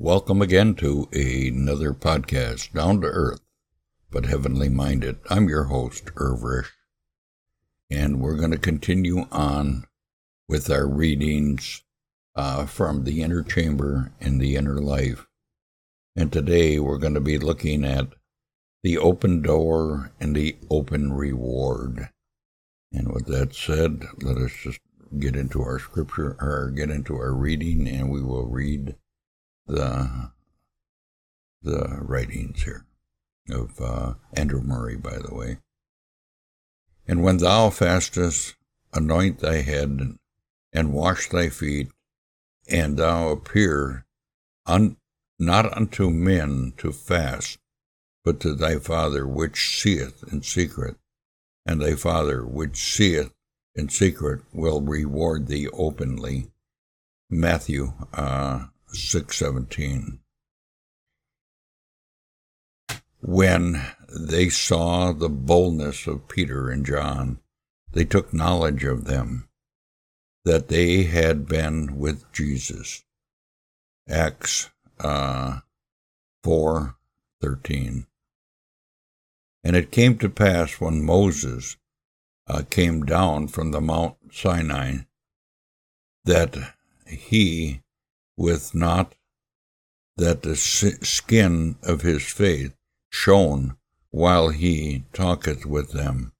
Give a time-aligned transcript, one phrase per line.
[0.00, 3.40] Welcome again to another podcast, Down to Earth,
[4.12, 5.18] but Heavenly Minded.
[5.28, 6.70] I'm your host, Irv Risch,
[7.90, 9.86] and we're going to continue on
[10.48, 11.82] with our readings
[12.36, 15.26] uh, from the inner chamber and the inner life.
[16.14, 18.06] And today we're going to be looking at
[18.84, 22.08] the open door and the open reward.
[22.92, 24.78] And with that said, let us just
[25.18, 28.94] get into our scripture or get into our reading, and we will read
[29.68, 30.30] the
[31.62, 32.84] the writings here
[33.50, 35.58] of uh, Andrew Murray, by the way.
[37.06, 38.54] And when thou fastest,
[38.92, 40.18] anoint thy head
[40.72, 41.88] and wash thy feet,
[42.68, 44.06] and thou appear
[44.66, 44.96] un,
[45.38, 47.58] not unto men to fast,
[48.24, 50.96] but to thy Father which seeth in secret,
[51.64, 53.32] and thy Father which seeth
[53.74, 56.50] in secret will reward thee openly.
[57.30, 60.20] Matthew uh, 6:17
[63.20, 67.40] When they saw the boldness of Peter and John
[67.92, 69.48] they took knowledge of them
[70.44, 73.04] that they had been with Jesus.
[74.08, 75.60] Acts uh,
[76.44, 78.06] 4:13
[79.64, 81.76] And it came to pass when Moses
[82.46, 84.98] uh, came down from the Mount Sinai
[86.24, 86.56] that
[87.06, 87.82] he
[88.38, 89.14] with not
[90.16, 92.70] that the skin of his face
[93.10, 93.76] shone
[94.10, 96.32] while he talketh with them.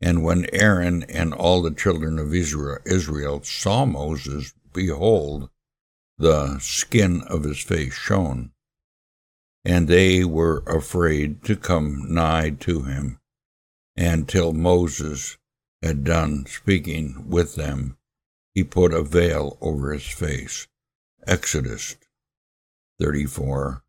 [0.00, 5.50] And when Aaron and all the children of Israel saw Moses, behold,
[6.18, 8.50] the skin of his face shone.
[9.64, 13.20] And they were afraid to come nigh to him.
[13.96, 15.36] And till Moses
[15.82, 17.98] had done speaking with them,
[18.54, 20.66] he put a veil over his face.
[21.26, 21.96] Exodus
[23.00, 23.82] 34,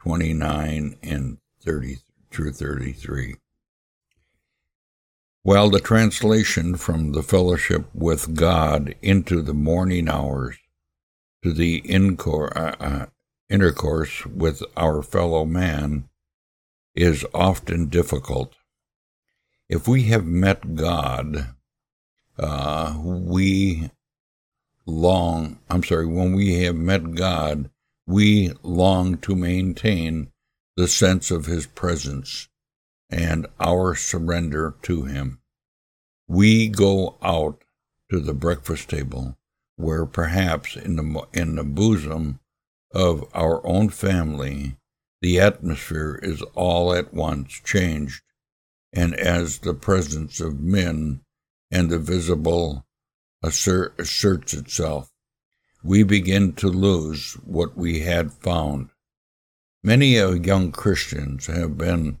[0.00, 1.96] 29, and 30
[2.30, 3.36] through 33.
[5.42, 10.56] While the translation from the fellowship with God into the morning hours
[11.42, 13.06] to the uh, uh,
[13.50, 16.08] intercourse with our fellow man
[16.94, 18.54] is often difficult.
[19.68, 21.54] If we have met God,
[22.38, 23.90] uh, we
[24.86, 27.70] long, I'm sorry, when we have met God,
[28.06, 30.30] we long to maintain
[30.76, 32.48] the sense of His presence
[33.10, 35.40] and our surrender to Him.
[36.28, 37.62] We go out
[38.10, 39.36] to the breakfast table
[39.76, 42.40] where perhaps in the, in the bosom
[42.92, 44.76] of our own family,
[45.20, 48.22] the atmosphere is all at once changed,
[48.92, 51.20] and as the presence of men
[51.70, 52.86] and the visible
[53.44, 55.12] assert, asserts itself,
[55.82, 58.88] we begin to lose what we had found.
[59.82, 62.18] Many young Christians have been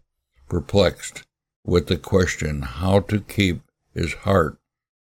[0.48, 1.22] perplexed
[1.64, 3.62] with the question how to keep
[3.94, 4.58] his heart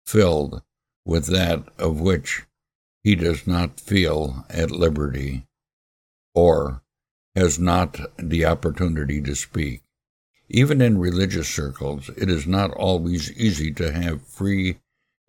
[0.04, 0.62] filled
[1.06, 2.42] with that of which
[3.02, 5.46] he does not feel at liberty
[6.34, 6.82] or
[7.34, 9.82] has not the opportunity to speak.
[10.50, 14.76] Even in religious circles, it is not always easy to have free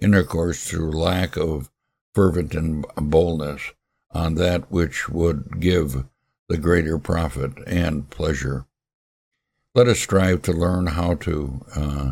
[0.01, 1.69] intercourse through lack of
[2.13, 3.72] fervent and boldness
[4.12, 6.06] on that which would give
[6.50, 8.66] the greater profit and pleasure.
[9.73, 12.12] Let us strive to learn how to uh,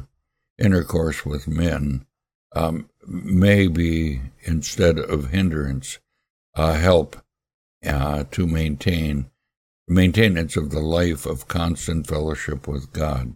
[0.58, 2.06] intercourse with men,
[2.56, 6.00] um, may be, instead of hindrance,
[6.56, 7.18] uh, help
[7.86, 9.30] uh, to maintain
[9.88, 13.36] maintenance of the life of constant fellowship with God.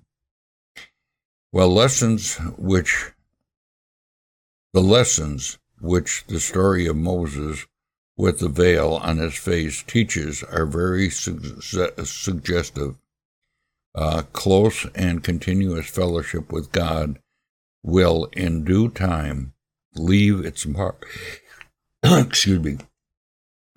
[1.52, 3.12] Well, lessons which
[4.74, 7.68] the lessons which the story of Moses
[8.18, 12.96] with the veil on his face teaches are very su- suggestive.
[13.96, 17.20] Uh, close and continuous fellowship with God
[17.84, 19.54] will, in due time,
[19.96, 21.06] leave its mark.
[22.04, 22.78] excuse me.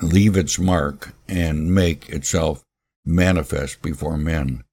[0.00, 2.64] Leave its mark and make itself
[3.04, 4.64] manifest before men.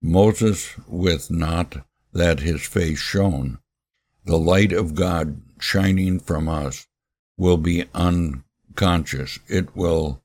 [0.00, 3.58] Moses, with not that his face shone,
[4.24, 6.86] the light of God shining from us
[7.38, 9.38] will be unconscious.
[9.48, 10.22] It will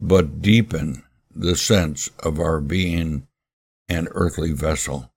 [0.00, 3.28] but deepen the sense of our being
[3.88, 5.12] an earthly vessel.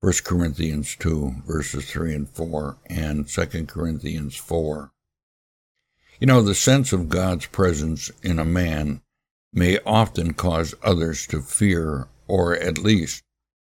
[0.00, 4.92] 1 Corinthians 2, verses 3 and 4, and 2 Corinthians 4.
[6.20, 9.00] You know, the sense of God's presence in a man
[9.52, 13.22] may often cause others to fear or at least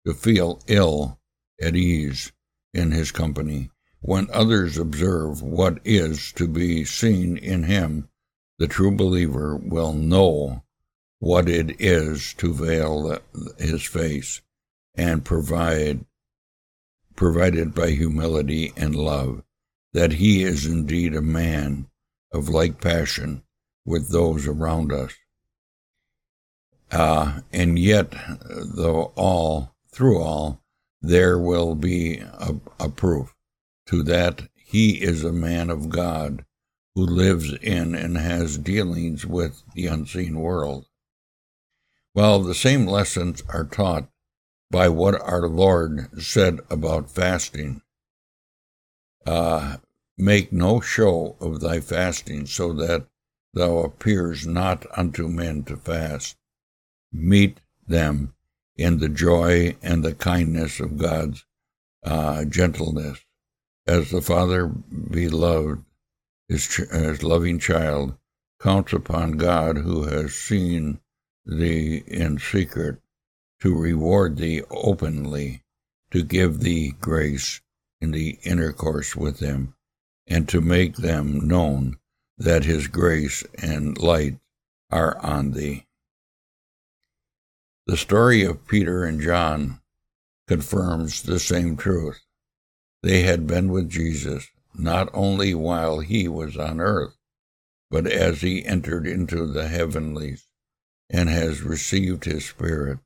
[0.04, 1.20] to feel ill
[1.62, 2.32] at ease
[2.72, 3.70] in his company.
[4.06, 8.10] When others observe what is to be seen in him,
[8.58, 10.62] the true believer will know
[11.20, 13.18] what it is to veil
[13.58, 14.42] his face
[14.94, 16.04] and provide
[17.16, 19.42] provided by humility and love,
[19.94, 21.88] that he is indeed a man
[22.30, 23.42] of like passion
[23.86, 25.14] with those around us.
[26.90, 28.12] Uh, and yet,
[28.76, 30.60] though all, through all,
[31.00, 33.33] there will be a, a proof
[33.86, 36.44] to that he is a man of God
[36.94, 40.86] who lives in and has dealings with the unseen world.
[42.12, 44.08] While the same lessons are taught
[44.74, 47.80] by what our Lord said about fasting.
[49.24, 49.76] Uh,
[50.18, 53.06] make no show of thy fasting, so that
[53.52, 56.36] thou appears not unto men to fast.
[57.12, 58.34] Meet them
[58.76, 61.44] in the joy and the kindness of God's
[62.02, 63.24] uh, gentleness,
[63.86, 65.84] as the Father beloved
[66.48, 68.16] his, his loving child
[68.60, 71.00] counts upon God who has seen
[71.44, 72.98] thee in secret
[73.60, 75.62] to reward thee openly,
[76.10, 77.60] to give thee grace
[78.00, 79.74] in the intercourse with them,
[80.26, 81.98] and to make them known
[82.38, 84.38] that his grace and light
[84.90, 85.86] are on thee.
[87.86, 89.80] The story of Peter and John
[90.46, 92.20] confirms the same truth.
[93.04, 97.14] They had been with Jesus not only while he was on earth,
[97.90, 100.48] but as he entered into the heavenlies
[101.10, 103.00] and has received his Spirit.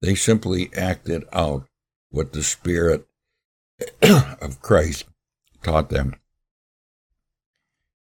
[0.00, 1.68] They simply acted out
[2.08, 3.06] what the Spirit
[4.40, 5.04] of Christ
[5.62, 6.14] taught them.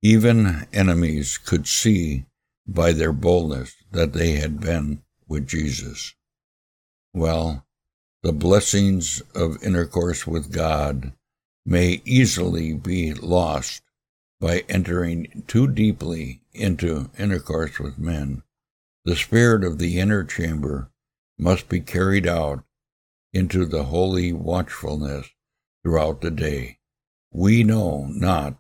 [0.03, 2.27] Even enemies could see
[2.67, 6.15] by their boldness that they had been with Jesus.
[7.15, 7.65] Well,
[8.23, 11.13] the blessings of intercourse with God
[11.67, 13.83] may easily be lost
[14.41, 18.43] by entering too deeply into intercourse with men.
[19.05, 20.91] The spirit of the inner chamber
[21.39, 22.65] must be carried out
[23.33, 25.29] into the holy watchfulness
[25.83, 26.79] throughout the day.
[27.33, 28.57] We know not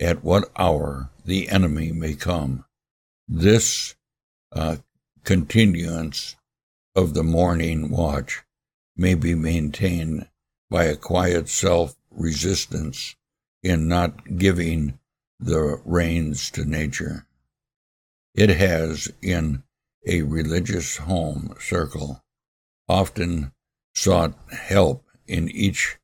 [0.00, 2.64] at what hour the enemy may come.
[3.26, 3.96] This
[4.52, 4.76] uh,
[5.24, 6.36] continuance
[6.94, 8.42] of the morning watch
[8.96, 10.28] may be maintained
[10.70, 13.16] by a quiet self resistance
[13.62, 14.98] in not giving
[15.38, 17.26] the reins to nature.
[18.34, 19.62] It has, in
[20.06, 22.22] a religious home circle,
[22.88, 23.52] often
[23.94, 25.98] sought help in each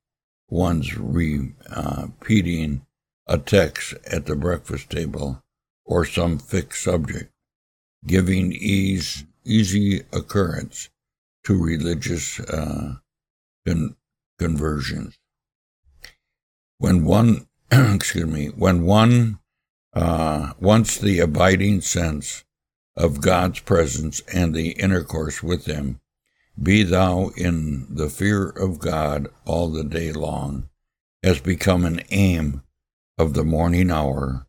[0.49, 2.87] one's uh, repeating
[3.27, 5.43] a text at the breakfast table
[5.85, 7.33] or some fixed subject,
[8.07, 10.91] giving ease, easy occurrence
[11.49, 12.97] to religious uh,
[13.67, 13.97] con-
[14.39, 15.19] conversions.
[16.77, 19.39] When one, excuse me, when one
[19.95, 22.45] uh, once the abiding sense
[22.95, 26.01] of God's presence and the intercourse with Him.
[26.63, 30.69] Be thou in the fear of God all the day long,
[31.23, 32.63] has become an aim
[33.17, 34.47] of the morning hour,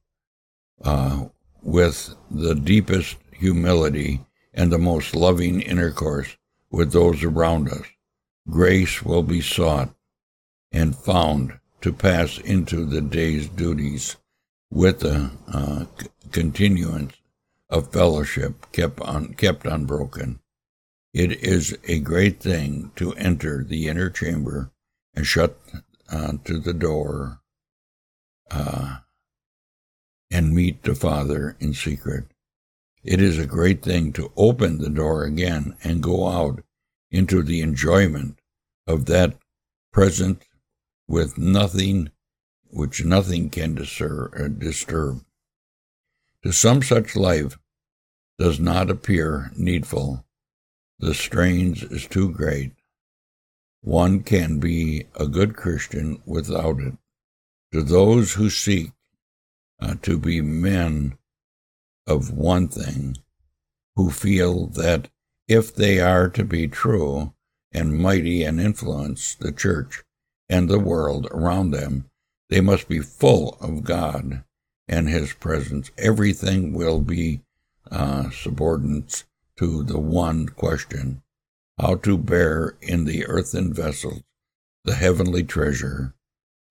[0.84, 1.28] uh,
[1.62, 6.36] with the deepest humility and the most loving intercourse
[6.72, 7.86] with those around us.
[8.50, 9.94] Grace will be sought
[10.72, 14.18] and found to pass into the day's duties
[14.72, 15.86] with the uh,
[16.32, 17.14] continuance
[17.70, 20.40] of fellowship kept, un, kept unbroken.
[21.14, 24.72] It is a great thing to enter the inner chamber
[25.16, 25.58] and shut
[26.12, 27.42] uh, to the door
[28.52, 28.98] uh,
[30.32, 32.26] and meet the Father in secret.
[33.04, 36.64] It is a great thing to open the door again and go out
[37.12, 38.40] into the enjoyment
[38.86, 39.38] of that
[39.94, 40.44] present
[41.08, 42.12] with nothing
[42.72, 45.24] which nothing can uh, disturb.
[46.44, 47.58] To some such life
[48.38, 50.26] does not appear needful.
[51.00, 52.74] The strains is too great.
[53.82, 56.94] One can be a good Christian without it.
[57.74, 58.92] To those who seek
[59.82, 61.18] uh, to be men
[62.10, 63.16] of one thing,
[63.96, 65.10] who feel that
[65.48, 67.34] if they are to be true
[67.72, 70.04] and mighty and influence the church
[70.50, 72.06] and the world around them,
[72.50, 74.44] they must be full of God
[74.88, 75.92] and His presence.
[75.98, 77.42] Everything will be
[77.92, 79.24] uh, subordinate
[79.58, 81.22] to the one question
[81.80, 84.22] how to bear in the earthen vessels
[84.86, 86.16] the heavenly treasure,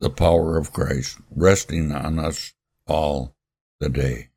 [0.01, 2.55] the power of Christ, resting on us
[2.87, 3.35] all
[3.81, 4.29] the day.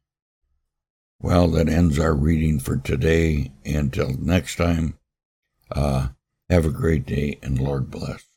[1.24, 3.52] Well, that ends our reading for today.
[3.64, 4.98] Until next time,
[5.72, 6.10] uh,
[6.50, 8.31] have a great day and Lord bless.